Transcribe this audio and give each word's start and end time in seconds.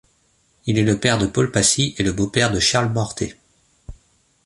Il 0.65 0.79
est 0.79 0.83
le 0.83 0.99
père 0.99 1.19
de 1.19 1.27
Paul 1.27 1.51
Passy 1.51 1.93
et 1.99 2.01
le 2.01 2.11
beau-père 2.11 2.51
de 2.51 2.59
Charles 2.59 2.91
Mortet. 2.91 3.37